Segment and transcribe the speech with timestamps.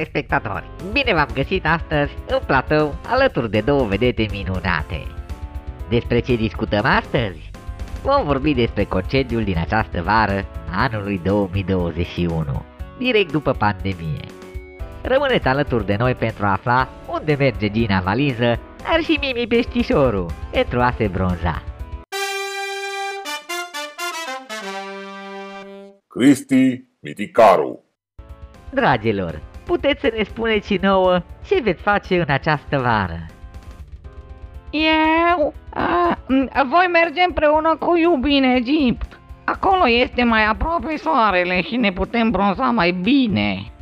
[0.00, 0.64] telespectatori!
[0.92, 5.06] Bine v-am găsit astăzi în platou alături de două vedete minunate.
[5.88, 7.50] Despre ce discutăm astăzi?
[8.02, 12.62] Vom vorbi despre concediul din această vară a anului 2021,
[12.98, 14.24] direct după pandemie.
[15.02, 20.26] Rămâneți alături de noi pentru a afla unde merge Gina Valiză, dar și Mimi Peștișorul,
[20.50, 21.62] pentru a se bronza.
[26.06, 27.84] Cristi Miticaru
[28.70, 33.26] Dragilor, puteți să ne spuneți și nouă ce veți face în această vară.
[34.70, 35.54] Eu?
[35.74, 36.18] A,
[36.74, 39.20] voi merge împreună cu iubii în Egipt.
[39.44, 43.72] Acolo este mai aproape soarele și ne putem bronza mai bine.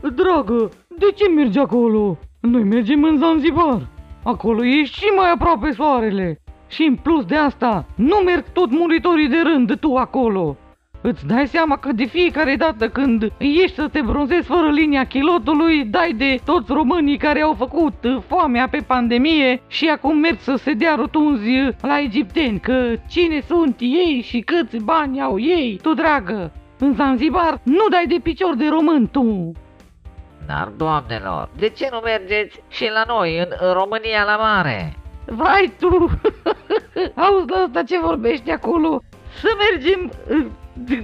[0.00, 2.18] Dragă, de ce mergi acolo?
[2.40, 3.80] Noi mergem în Zanzibar.
[4.22, 6.40] Acolo e și mai aproape soarele.
[6.68, 10.56] Și în plus de asta, nu merg tot muritorii de rând de tu acolo.
[11.00, 15.84] Îți dai seama că de fiecare dată când ieși să te bronzezi fără linia chilotului,
[15.84, 17.94] dai de toți românii care au făcut
[18.26, 21.50] foamea pe pandemie și acum merg să se dea rotunzi
[21.80, 26.52] la egipteni, că cine sunt ei și câți bani au ei, tu dragă.
[26.78, 29.52] În Zanzibar nu dai de picior de român tu.
[30.46, 34.96] Dar, doamnelor, de ce nu mergeți și la noi, în România la mare?
[35.26, 35.88] Vai tu!
[37.24, 39.02] Auzi la asta ce vorbești acolo?
[39.40, 40.10] Să mergem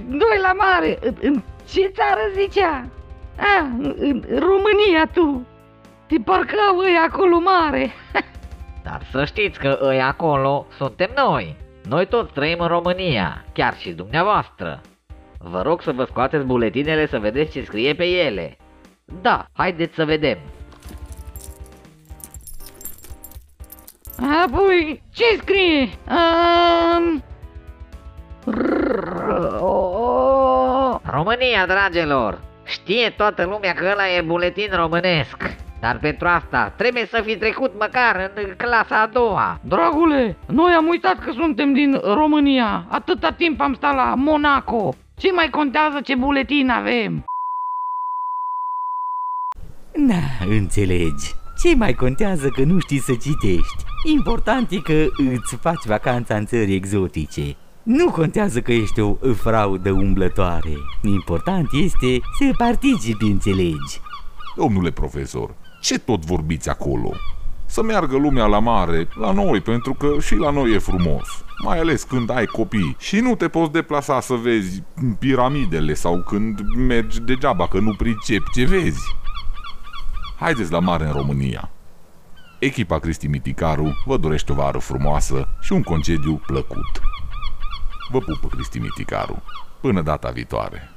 [0.07, 0.97] noi la mare.
[1.01, 2.87] În, în ce țară zicea?
[3.37, 3.61] A,
[3.97, 5.47] în România tu.
[6.07, 7.91] Te parcă au ei acolo mare.
[8.85, 11.55] Dar să știți că ei acolo suntem noi.
[11.89, 14.81] Noi toți trăim în România, chiar și dumneavoastră.
[15.39, 18.57] Vă rog să vă scoateți buletinele să vedeți ce scrie pe ele.
[19.21, 20.37] Da, haideți să vedem.
[24.43, 25.89] Apoi, ce scrie?
[26.09, 27.04] Um...
[31.35, 32.41] România, dragilor!
[32.63, 35.37] Știe toată lumea că ăla e buletin românesc.
[35.79, 39.59] Dar pentru asta trebuie să fi trecut măcar în clasa a doua.
[39.63, 42.85] Dragule, noi am uitat că suntem din România.
[42.89, 44.93] Atâta timp am stat la Monaco.
[45.17, 47.25] Ce mai contează ce buletin avem?
[49.93, 51.33] Na, înțelegi.
[51.61, 53.83] Ce mai contează că nu știi să citești?
[54.13, 57.55] Important e că îți faci vacanța în țări exotice.
[57.85, 60.73] Nu contează că ești o fraudă umblătoare.
[61.01, 64.01] Important este să participi, înțelegi.
[64.55, 67.11] Domnule profesor, ce tot vorbiți acolo?
[67.65, 71.43] Să meargă lumea la mare, la noi, pentru că și la noi e frumos.
[71.63, 74.83] Mai ales când ai copii și nu te poți deplasa să vezi
[75.19, 79.15] piramidele sau când mergi degeaba că nu pricepi ce vezi.
[80.39, 81.71] Haideți la mare în România.
[82.59, 87.01] Echipa Cristi Miticaru vă dorește o vară frumoasă și un concediu plăcut.
[88.09, 89.43] Vă pupă Cristi Miticaru.
[89.81, 90.89] Până data viitoare.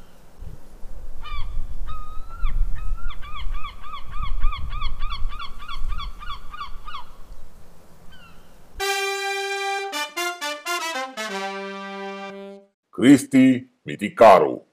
[12.91, 14.67] Cristi Miticaru